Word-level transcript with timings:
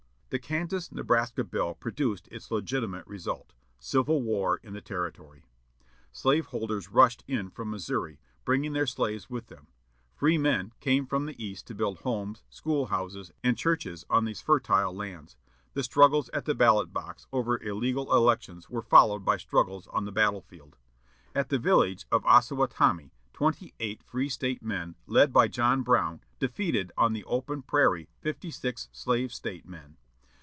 The 0.33 0.39
Kansas 0.39 0.93
Nebraska 0.93 1.43
Bill 1.43 1.73
produced 1.75 2.29
its 2.31 2.49
legitimate 2.51 3.05
result, 3.05 3.51
civil 3.79 4.21
war 4.21 4.61
in 4.63 4.71
the 4.71 4.79
Territory. 4.79 5.43
Slave 6.13 6.45
holders 6.45 6.87
rushed 6.89 7.25
in 7.27 7.49
from 7.49 7.69
Missouri, 7.69 8.17
bringing 8.45 8.71
their 8.71 8.87
slaves 8.87 9.29
with 9.29 9.47
them; 9.47 9.67
free 10.15 10.37
men 10.37 10.71
came 10.79 11.05
from 11.05 11.25
the 11.25 11.35
East 11.43 11.67
to 11.67 11.75
build 11.75 11.97
homes, 11.99 12.43
school 12.49 12.85
houses, 12.85 13.33
and 13.43 13.57
churches 13.57 14.05
on 14.09 14.23
these 14.23 14.39
fertile 14.39 14.95
lands. 14.95 15.35
The 15.73 15.83
struggles 15.83 16.29
at 16.29 16.45
the 16.45 16.55
ballot 16.55 16.93
box 16.93 17.27
over 17.33 17.61
illegal 17.61 18.15
elections 18.15 18.69
were 18.69 18.81
followed 18.81 19.25
by 19.25 19.35
struggles 19.35 19.87
on 19.87 20.05
the 20.05 20.13
battle 20.13 20.43
field. 20.43 20.77
At 21.35 21.49
the 21.49 21.59
village 21.59 22.07
of 22.09 22.23
Ossawatomie 22.25 23.11
twenty 23.33 23.73
eight 23.81 24.01
Free 24.01 24.29
State 24.29 24.63
men 24.63 24.95
led 25.07 25.33
by 25.33 25.49
John 25.49 25.81
Brown 25.81 26.21
defeated 26.39 26.93
on 26.97 27.11
the 27.11 27.25
open 27.25 27.63
prairie 27.63 28.07
fifty 28.21 28.49
six 28.49 28.87
Slave 28.93 29.33
State 29.33 29.65
men. 29.65 29.97